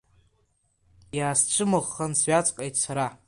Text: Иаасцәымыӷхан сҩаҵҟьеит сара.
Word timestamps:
Иаасцәымыӷхан 1.17 2.11
сҩаҵҟьеит 2.19 2.75
сара. 2.83 3.07